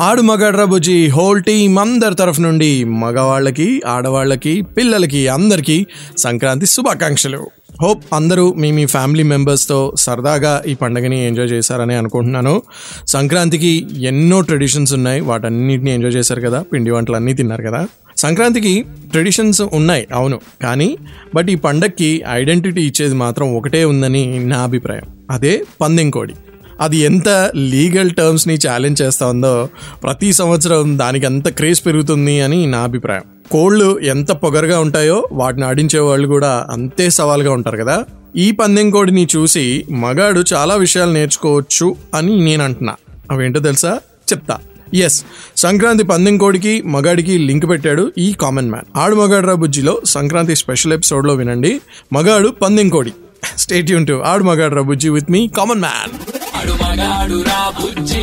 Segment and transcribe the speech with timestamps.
[0.00, 1.06] ఆడు మగాడ్రా బుజ్జి.
[1.06, 5.86] Whole team అందరి తరఫు నుండి మగవాళ్ళకి ఆడవాళ్ళకి పిల్లలకి అందరికీ
[6.18, 7.50] సంక్రాంతి శుభాకాంక్షలు.
[7.82, 12.62] హోప్ అందరూ మీ మీ ఫ్యామిలీ మెంబర్స్తో సరదాగా ఈ పండుగని ఎంజాయ్ చేశారని అనుకుంటున్నాను.
[13.06, 15.20] సంక్రాంతికి ఎన్నో ట్రెడిషన్స్ ఉన్నాయి.
[15.20, 16.64] వాటన్నిటిని ఎంజాయ్ చేశారు కదా.
[16.72, 17.88] పిండి వంటలు అన్నీ తిన్నారు కదా.
[18.16, 20.40] సంక్రాంతికి ట్రెడిషన్స్ ఉన్నాయి అవును.
[20.62, 20.96] కానీ
[21.34, 25.02] బట్ ఈ పండక్కి ఐడెంటిటీ ఇచ్చేది మాత్రం ఒకటే ఉందని నా అభిప్రాయం.
[25.30, 26.34] అదే పందెం కోడి.
[26.80, 29.68] అది ఎంత లీగల్ టర్మ్స్ని ఛాలెంజ్ చేస్తా ఉందో
[30.02, 33.22] ప్రతి సంవత్సరం దానికి ఎంత క్రేజ్ పెరుగుతుంది అని నా అభిప్రాయం.
[33.50, 38.04] కోళ్ళు ఎంత పొగరుగా ఉంటాయో వాటిని ఆడించే వాళ్ళు కూడా అంతే సవాల్గా ఉంటారు కదా.
[38.36, 42.94] ఈ పందెం కోడిని చూసి మగాడు చాలా విషయాలు నేర్చుకోవచ్చు అని నేను అంటున్నా.
[43.30, 44.00] అవేంటో తెలుసా?
[44.32, 44.58] చెప్తా.
[44.94, 45.24] ఎస్
[45.56, 48.98] సంక్రాంతి పందెం కోడికి మగాడికి లింక్ పెట్టాడు ఈ కామన్ మ్యాన్.
[48.98, 51.80] ఆడు మగాడ్రా బుజ్జిలో సంక్రాంతి స్పెషల్ ఎపిసోడ్లో వినండి.
[52.12, 53.12] మగాడు పందెం కోడి
[53.58, 56.38] state Yoon to Aadu Magaadra Bujji with me common man.
[56.58, 58.22] ఆడు మగాడు రా బుజ్జి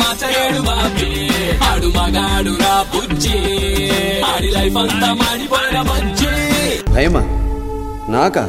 [0.00, 1.10] మాచలేడు బాబీ.
[1.64, 3.38] ఆడు మగాడు రా బుజ్జి.
[4.22, 6.32] ఆడి లైఫ్ అంతా మాడిపోయిన బజ్జి.
[6.92, 7.22] భయమా
[8.12, 8.44] నాకా?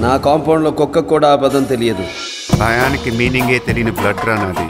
[0.00, 2.04] నా కాంపౌండ్లో కుక్క కూడా ఆ పదం తెలియదు.
[2.58, 4.66] భయానికి మీనింగే తెలియని బ్లడ్ రన్ అది.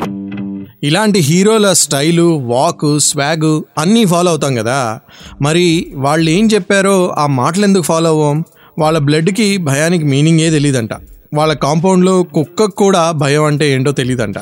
[0.87, 5.01] ఇలాంటి హీరోల స్టైలు వాక్ స్వాగ్ అన్నీ ఫాలో అవుతాం కదా.
[5.43, 8.45] మరి వాళ్ళు ఏం చెప్పారో ఆ మాటలు ఎందుకు ఫాలో అవ్వం?
[8.78, 10.91] వాళ్ళ బ్లడ్కి భయానికి మీనింగే తెలియదంట
[11.34, 14.38] వాళ్ళ కాంపౌండ్లో కుక్కకు కూడా భయం అంటే ఏంటో తెలియదంట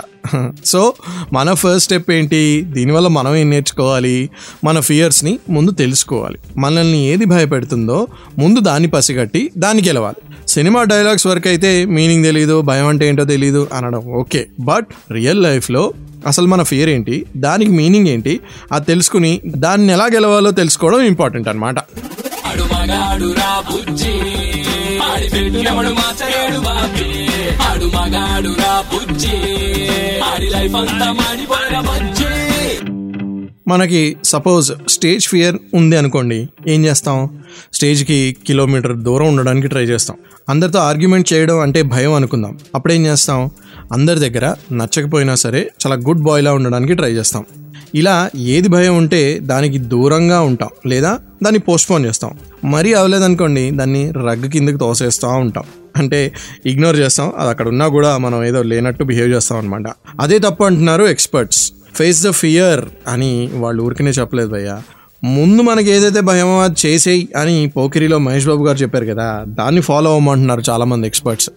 [0.64, 0.94] సో
[1.32, 2.62] మన ఫస్ట్ స్టెప్ ఏంటి?
[2.62, 4.30] దీనివల్ల మనం ఏం నేర్చుకోవాలి?
[4.64, 6.38] మన ఫియర్స్ని ముందు తెలుసుకోవాలి.
[6.56, 8.06] మనల్ని ఏది భయపెడుతుందో
[8.38, 13.68] ముందు దాన్ని పసిగట్టి దానికి గెలవాలి సినిమా డైలాగ్స్ వరకు అయితే మీనింగ్ తెలియదు భయం అంటే ఏంటో తెలియదు
[13.74, 14.46] అనడం ఓకే.
[14.60, 15.92] బట్ రియల్ లైఫ్లో
[16.26, 17.26] అసలు మన ఫియర్ ఏంటి?
[17.36, 18.40] దానికి మీనింగ్ ఏంటి?
[18.72, 21.78] అది తెలుసుకుని దాన్ని ఎలా గెలవాలో తెలుసుకోవడం ఇంపార్టెంట్ అనమాట
[22.44, 24.12] అడు మగాడు రా బుజ్జి.
[24.98, 27.28] ఆడి పెట్టినప్పుడు మాచలేడు బాబీ.
[27.62, 29.36] ఆడు మగాడు రా బుజ్జి.
[30.18, 32.24] ఆడి లైఫ్ అంతా మాడిపోయిన బజ్జి.
[33.68, 37.42] మనకి సపోజ్ స్టేజ్ ఫియర్ ఉంది అనుకోండి ఏం చేస్తాం?
[37.74, 40.16] స్టేజ్కి కిలోమీటర్ దూరం ఉండడానికి ట్రై చేస్తాం.
[40.48, 42.58] అందరితో ఆర్గ్యుమెంట్ చేయడం అంటే భయం అనుకుందాం.
[42.74, 43.50] అప్పుడేం చేస్తాం?
[43.92, 47.44] అందరి దగ్గర నచ్చకపోయినా సరే చాలా గుడ్ బాయ్లా ఉండడానికి ట్రై చేస్తాం.
[47.94, 52.30] ఇలా ఏది భయం ఉంటే దానికి దూరంగా ఉంటాం లేదా దాన్ని పోస్ట్పోన్ చేస్తాం.
[52.64, 55.64] మరీ అవ్వలేదనుకోండి దాన్ని రగ్గు కిందకి తోసేస్తూ ఉంటాం.
[55.96, 56.32] అంటే
[56.66, 59.82] ఇగ్నోర్ చేస్తాం అది అక్కడ ఉన్నా కూడా మనం ఏదో లేనట్టు బిహేవ్ చేస్తాం అనమాట
[60.20, 64.82] అదే తప్పు అంటున్నారు ఎక్స్పర్ట్స్ ఫేస్ ద ఫియర్ అని వాళ్ళు ఊరికనే చెప్పలేదు భయ్యా.
[65.24, 70.10] ముందు మనకి ఏదైతే భయమో అది చేసేయి అని పోకిరిలో మహేష్ బాబు గారు చెప్పారు కదా దాన్ని ఫాలో
[70.10, 71.50] అవ్వమంటున్నారు చాలా మంది ఎక్స్పర్ట్స్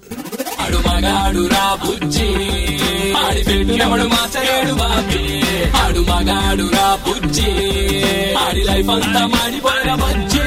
[3.18, 3.44] ఆడి
[4.74, 5.42] బాబీ.
[5.70, 7.52] ఆడు మగాడు రా బుజ్జి.
[8.34, 10.40] ఆడి లైఫ్ అంతా మాడిపోయిన బజ్జి.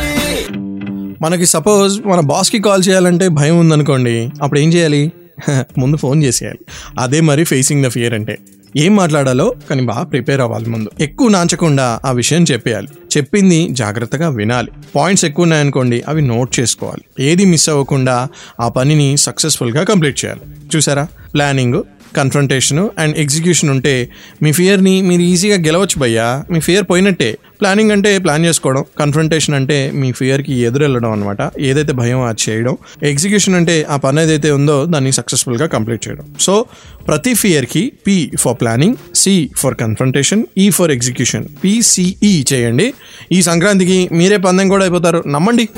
[1.23, 5.13] మనకి సపోజ్ మన బాస్కి కాల్ చేయాలంటే భయం ఉందనుకోండి అప్పుడు ఏం చేయాలి?
[5.79, 6.59] ముందు ఫోన్ చేసేయాలి.
[6.99, 8.39] అదే మరి ఫేసింగ్ ద ఫియర్ అంటే.
[8.77, 10.91] ఏం మాట్లాడాలో కానీ బాగా ప్రిపేర్ అవ్వాలి ముందు.
[11.01, 12.89] ఎక్కువ నాంచకుండా ఆ విషయం చెప్పేయాలి.
[13.17, 14.69] చెప్పింది జాగ్రత్తగా వినాలి.
[14.97, 17.25] పాయింట్స్ ఎక్కువ ఉన్నాయనుకోండి అవి నోట్ చేసుకోవాలి.
[17.25, 18.29] ఏది మిస్ అవ్వకుండా
[18.61, 20.41] ఆ పనిని సక్సెస్ఫుల్గా కంప్లీట్ చేయాలి.
[20.77, 21.07] చూసారా?
[21.35, 21.83] ప్లానింగ్.
[22.17, 24.09] కన్ఫ్రంటేషన్ అండ్ ఎగ్జిక్యూషన్ ఉంటే
[24.43, 26.45] మీ ఫియర్ని మీరు ఈజీగా గెలవచ్చు భయ్యా.
[26.51, 27.39] మీ ఫియర్ పోయినట్టే.
[27.61, 28.85] ప్లానింగ్ అంటే ప్లాన్ చేసుకోవడం.
[28.99, 32.77] కన్ఫ్రంటేషన్ అంటే మీ ఫియర్కి ఎదురెళ్ళడం అనమాట ఏదైతే భయం అది చేయడం.
[33.03, 36.35] ఎగ్జిక్యూషన్ అంటే ఆ పని ఏదైతే ఉందో దాన్ని సక్సెస్ఫుల్గా కంప్లీట్ చేయడం.
[36.41, 36.65] సో
[37.09, 42.95] ప్రతి ఫియర్కి P for planning C for confrontation E for execution PCE చేయండి.
[43.33, 45.25] ఈ సంక్రాంతికి మీరే పందెం కూడా అయిపోతారు.
[45.27, 45.69] నమ్మండి.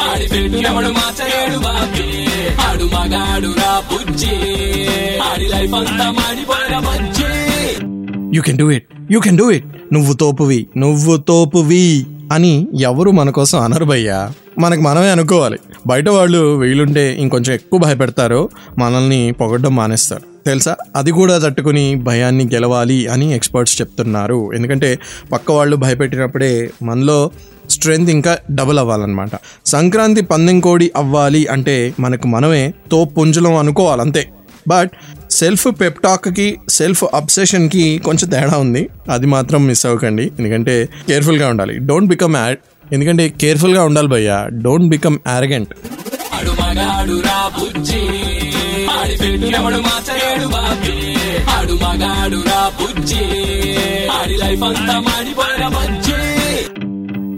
[0.00, 2.06] ఆడి పెట్టు ఎవడు మాచలేడు బాబీ
[2.68, 4.34] ఆడు మగాడు రా బుజ్జి
[5.22, 7.30] ఆడి లైఫ్ అంతా మాడిపోయిన bajji
[8.36, 10.66] you can do it you can do it నువ్వు తోపువి.
[10.76, 12.06] నువ్వు తోపువి.
[12.32, 14.32] అని ఎవరు మన కోసం అనరు భయ్యా.
[14.60, 15.58] మనకు మనమే అనుకోవాలి.
[15.86, 18.48] బయట వాళ్ళు వీలుంటే ఇంకొంచెం ఎక్కువ భయపెడతారు
[18.78, 20.22] మనల్ని పొగడ్డం మానేస్తారు.
[20.46, 20.76] తెలుసా?
[20.96, 24.52] అది కూడా తట్టుకుని భయాన్ని గెలవాలి అని ఎక్స్పర్ట్స్ చెప్తున్నారు.
[24.52, 24.98] ఎందుకంటే
[25.32, 27.30] పక్క వాళ్ళు భయపెట్టినప్పుడే మనలో
[27.70, 29.30] స్ట్రెంగ్త్ ఇంకా డబుల్ అవ్వాలన్నమాట.
[29.66, 34.28] సంక్రాంతి పందెం కోడి అవ్వాలి అంటే మనకు మనమే తో పుంజులం అనుకోవాలి అంతే
[34.68, 34.90] బట్
[35.30, 38.88] సెల్ఫ్ పెప్టాక్కి సెల్ఫ్ అబ్సెషన్కి కొంచెం తేడా ఉంది.
[39.10, 40.30] అది మాత్రం మిస్ అవ్వకండి.
[40.38, 41.78] ఎందుకంటే కేర్ఫుల్గా ఉండాలి.
[41.78, 42.58] డోంట్ బికమ్ యాడ్
[42.92, 44.48] ఎందుకంటే కేర్ఫుల్గా ఉండాలి భయ్యా.
[44.52, 45.74] డోంట్ బికమ్ యారగెంట్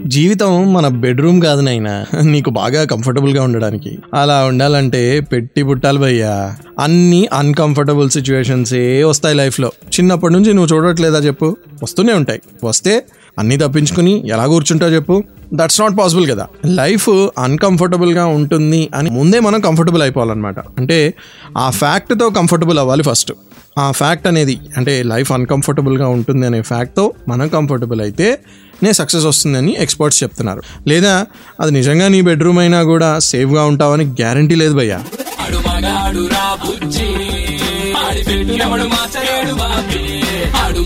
[0.07, 3.97] జీవితం మన బెడ్రూమ్ కాదు నైనా నీకు బాగా కంఫర్టబుల్గా ఉండడానికి.
[4.13, 6.55] అలా ఉండాలంటే పెట్టి పుట్టాలి భయ్యా.
[6.79, 11.57] అన్ని అన్కంఫర్టబుల్ సిచ్యువేషన్సే వస్తాయి లైఫ్లో చిన్నప్పటి నుంచి నువ్వు చూడట్లేదా చెప్పు?
[11.83, 12.41] వస్తూనే ఉంటాయి.
[12.63, 13.03] వస్తే
[13.39, 15.23] అన్నీ తప్పించుకుని ఎలా కూర్చుంటావు చెప్పు?
[15.55, 16.47] దట్స్ నాట్ పాసిబుల్ కదా.
[16.65, 20.59] లైఫ్ అన్కంఫర్టబుల్గా ఉంటుంది అని ముందే మనం కంఫర్టబుల్ అయిపోవాలన్నమాట.
[20.59, 21.13] అంటే
[21.57, 23.31] ఆ ఫ్యాక్ట్తో కంఫర్టబుల్ అవ్వాలి ఫస్ట్
[23.79, 28.39] ఆ ఫ్యాక్ట్ అనేది అంటే లైఫ్ అన్కంఫర్టబుల్గా ఉంటుంది అనే ఫ్యాక్ట్తో మనం కంఫర్టబుల్ అయితే
[28.83, 30.61] నే సక్సెస్ వస్తుందని ఎక్స్పర్ట్స్ చెప్తున్నారు.
[30.87, 31.25] లేదా
[31.61, 35.03] అది నిజంగా నీ బెడ్రూమ్ అయినా కూడా సేఫ్గా ఉంటావని గ్యారంటీ లేదు భయ్యా.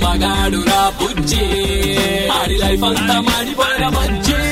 [0.04, 1.40] మగాడు రా బుజ్జి.
[2.28, 4.46] ఆడి లైఫ్ అంతా మాడిపోయిన బజ్జి.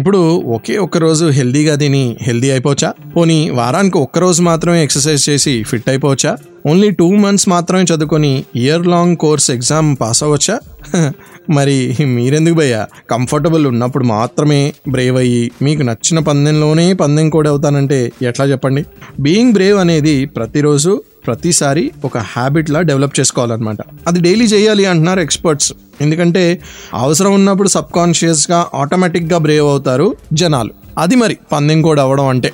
[0.00, 0.18] ఇప్పుడు
[0.48, 2.94] ఒకే ఒక్క రోజు హెల్దీగా తిని హెల్దీ అయిపోవచ్చా?
[3.16, 6.32] పోనీ వారానికి ఒక్క రోజు మాత్రమే ఎక్సర్సైజ్ చేసి ఫిట్ అయిపోవచ్చా?
[6.66, 10.56] ఓన్లీ టూ మంత్స్ మాత్రమే చదువుకొని year long course exam pass అవ్వచ్చా?
[11.50, 12.86] మరి మీరెందుకు భయ్యా?
[13.10, 18.84] కంఫర్టబుల్ ఉన్నప్పుడు మాత్రమే బ్రేవ్ అయ్యి మీకు నచ్చిన పందెంలోనే పందెం కూడా అవుతానంటే ఎట్లా చెప్పండి?
[19.20, 20.92] బీయింగ్ బ్రేవ్ అనేది ప్రతిరోజు
[21.30, 23.76] ప్రతిసారి ఒక హ్యాబిట్లా డెవలప్ చేసుకోవాలన్నమాట.
[24.06, 26.62] అది డైలీ చేయాలి అంటున్నారు ఎక్స్పర్ట్స్ ఎందుకంటే
[26.94, 30.70] అవసరం ఉన్నప్పుడు సబ్ కాన్షియస్గా ఆటోమేటిక్గా బ్రేవ్ అవుతారు జనాలు.
[30.98, 32.52] అది మరి పందెం కూడా అవ్వడం అంటే.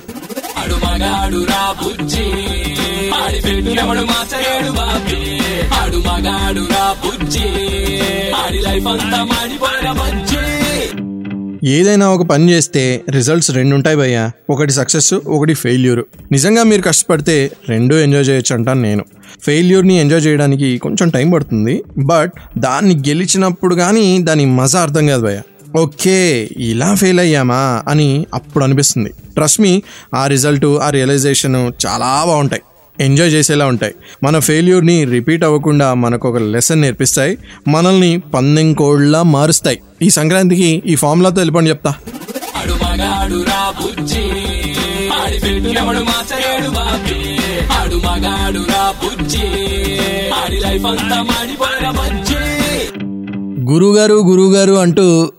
[8.45, 9.23] ఆడి లైఫ్ అంతా
[11.67, 14.31] ఏదైనా ఒక పని చేస్తే రిజల్ట్స్ రెండు ఉంటాయి భయ్యా.
[14.49, 19.05] ఒకటి సక్సెస్ ఒకటి ఫెయిల్యూర్ నిజంగా మీరు కష్టపడితే రెండు ఎంజాయ్ చేయొచ్చు అంటాను నేను.
[19.41, 21.83] ఫెయిల్యూర్ని ఎంజాయ్ చేయడానికి కొంచెం టైం పడుతుంది.
[21.97, 25.41] బట్ దాన్ని గెలిచినప్పుడు కానీ దాని మజా అర్థం కాదు భయ్యా.
[25.77, 29.09] ఓకే ఇలా ఫెయిల్ అయ్యామా అని అప్పుడు అనిపిస్తుంది.
[29.09, 29.81] ట్రస్ట్ మీ
[30.15, 31.55] ఆ రిజల్ట్ ఆ రియలైజేషన్
[31.85, 32.61] చాలా బాగుంటాయి.
[32.99, 33.95] ఎంజాయ్ చేసేలా ఉంటాయి.
[34.23, 37.37] మన ఫెయిల్యూర్ని రిపీట్ అవ్వకుండా మనకు ఒక లెసన్ నేర్పిస్తాయి.
[37.67, 39.79] మనల్ని పందెం కోళ్ళ మారుస్తాయి.
[40.01, 41.95] ఈ సంక్రాంతికి ఈ ఫార్ములాతో వెళ్ళిపోండి చెప్తా.
[42.55, 42.73] ఆడు
[47.93, 50.33] మగాడు రా బుజ్జి.
[50.33, 50.61] ఆడి
[53.69, 55.31] గురువుగారు గురువుగారు అంటూ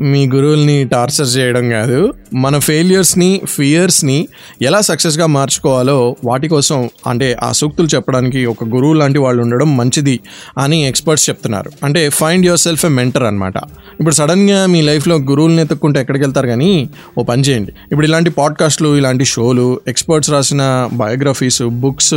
[0.00, 2.14] మీ గురువుల్ని టార్చర్ చేయడం కాదు.
[2.34, 4.28] మన ఫెయిల్యూర్స్ని ఫియర్స్ని
[4.62, 10.20] ఎలా సక్సెస్గా మార్చుకోవాలో వాటి కోసం అంటే ఆ సూక్తులు చెప్పడానికి ఒక గురువు లాంటి వాళ్ళు ఉండడం మంచిది
[10.58, 11.72] అని ఎక్స్పర్ట్స్ చెప్తున్నారు.
[11.84, 13.56] అంటే find yourself a mentor అనమాట
[14.00, 17.72] ఇప్పుడు సడన్గా మీ లైఫ్లో గురువుల్ని ఎత్తుక్కుంటే ఎక్కడికి వెళ్తారు కానీ ఓ పని చేయండి.
[17.92, 22.14] ఇప్పుడు ఇలాంటి పాడ్కాస్ట్లు ఇలాంటి షోలు ఎక్స్పర్ట్స్ రాసిన బయోగ్రఫీస్ బుక్స్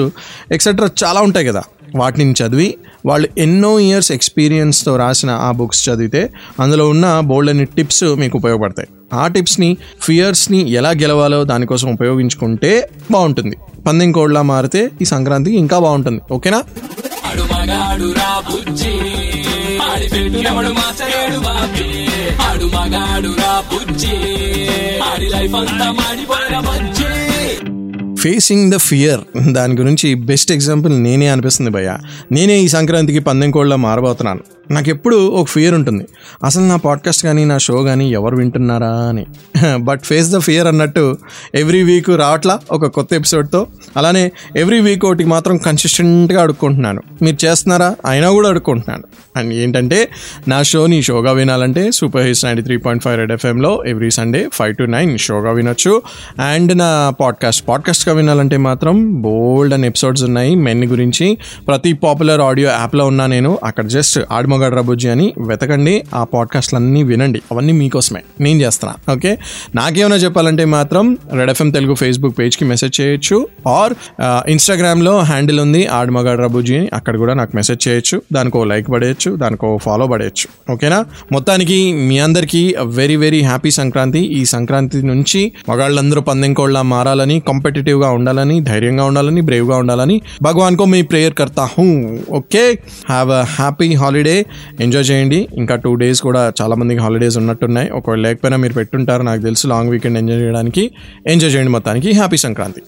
[0.51, 1.63] ఎక్సెట్రా చాలా ఉంటాయి కదా.
[1.95, 6.29] వాటిని చదివి వాళ్ళు ఎన్నో ఇయర్స్ ఎక్స్పీరియన్స్తో రాసిన ఆ బుక్స్ చదివితే
[6.59, 8.87] అందులో ఉన్న బోల్డ్ అని టిప్స్ మీకు ఉపయోగపడతాయి.
[9.13, 13.57] ఆ టిప్స్ని ఫియర్స్ని ఎలా గెలవాలో దానికోసం ఉపయోగించుకుంటే బాగుంటుంది.
[13.87, 16.21] పందెం కోడ్లా మారితే ఈ సంక్రాంతికి ఇంకా బాగుంటుంది.
[16.31, 16.63] ఓకేనా?
[25.11, 26.59] ఆడి లైఫ్ అంతా మాడిపోయిన
[28.19, 31.97] ఫేసింగ్ ద ఫియర్ దాని గురించి బెస్ట్ ఎగ్జాంపుల్ నేనే అనిపిస్తుంది భయ్య.
[32.31, 34.39] నేనే ఈ సంక్రాంతికి పందెం కోళ్ళ మారబోతున్నాను.
[34.71, 36.05] నాకు ఎప్పుడు ఒక ఫియర్ ఉంటుంది.
[36.43, 39.25] అసలు నా పాడ్కాస్ట్ కానీ నా షో కానీ ఎవరు వింటున్నారా అని.
[39.77, 41.17] బట్ ఫేస్ ద ఫియర్ అన్నట్టు
[41.55, 47.01] ఎవ్రీ వీక్ రావట్లా ఒక కొత్త ఎపిసోడ్తో అలానే ఎవ్రీ వీక్ ఒకటి మాత్రం కన్సిస్టెంట్గా అడుక్కుంటున్నాను.
[47.21, 47.95] మీరు చేస్తున్నారా?
[48.05, 49.03] అయినా కూడా అడుక్కుంటున్నాను.
[49.35, 50.09] అండ్ ఏంటంటే
[50.47, 54.75] నా షోని షోగా వినాలంటే super hits ninety three point five red ఎఫ్ఎంలో every Sunday five
[54.75, 56.01] to nine షోగా వినొచ్చు.
[56.39, 60.55] అండ్ నా పాడ్కాస్ట్ పాడ్కాస్ట్గా వినాలంటే మాత్రం బోల్డ్ అని ఎపిసోడ్స్ ఉన్నాయి.
[60.55, 63.59] మెన్ గురించి ప్రతి పాపులర్ ఆడియో యాప్లో ఉన్నా నేను.
[63.63, 64.19] అక్కడ జస్ట్
[64.57, 67.41] ఆడిమగాడ్ రబుజ్జి అని వెతకండి ఆ పాడ్కాస్ట్లన్నీ వినండి.
[67.51, 68.21] అవన్నీ మీకోసమే.
[68.39, 69.13] నేను చేస్తున్నా.
[69.13, 69.37] ఓకే?
[69.75, 73.47] నాకేమైనా చెప్పాలంటే మాత్రం రెడ్ ఎఫ్ఎం తెలుగు ఫేస్బుక్ పేజ్కి మెసేజ్ చేయొచ్చు.
[73.67, 73.93] ఆర్
[74.49, 76.89] ఇన్స్టాగ్రామ్లో హ్యాండిల్ ఉంది ఆడిమగాడ్ రబుజీ అని.
[76.93, 78.21] అక్కడ కూడా నాకు మెసేజ్ చేయొచ్చు.
[78.33, 79.35] దానికో లైక్ పడేయచ్చు.
[79.35, 80.73] దానికో ఫాలో పడేయచ్చు.
[80.73, 81.05] ఓకేనా?
[81.31, 84.19] మొత్తానికి మీ అందరికీ వెరీ వెరీ హ్యాపీ సంక్రాంతి.
[84.19, 91.01] ఈ సంక్రాంతి నుంచి మగాళ్ళందరూ పందెం కోళ్ళ మారాలని కాంపిటేటివ్గా ఉండాలని ధైర్యంగా ఉండాలని బ్రేవ్గా ఉండాలని భగవాన్కో మీ
[91.01, 91.83] ప్రేయర్ కర్తా who.
[92.29, 92.79] Okay?
[93.09, 94.45] Have a happy holiday.
[94.81, 95.47] Enjoy చేయండి.
[95.53, 97.89] ఇంకా టూ డేస్ కూడా చాలా మందికి హాలిడేస్ ఉన్నట్టున్నాయి.
[97.89, 99.23] ఒకవేళ లేకపోయినా మీరు పెట్టుంటారు.
[99.23, 100.91] నాకు తెలుసు లాంగ్ వీకెండ్ ఎంజాయ్ చేయడానికి.
[101.27, 102.11] ఎంజాయ్ చేయండి మొత్తానికి.
[102.11, 102.81] హ్యాపీ సంక్రాంతి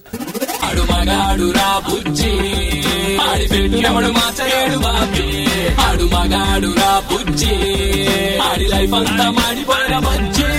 [8.52, 10.59] ఆడి లైఫ్ అంతా మాడిపోయిన బుజ్జి.